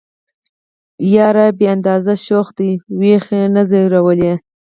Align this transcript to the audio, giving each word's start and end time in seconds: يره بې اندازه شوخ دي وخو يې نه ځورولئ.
يره 1.13 1.47
بې 1.57 1.65
اندازه 1.75 2.13
شوخ 2.25 2.47
دي 2.57 2.71
وخو 2.99 3.35
يې 3.39 3.43
نه 3.55 3.61
ځورولئ. 3.69 4.33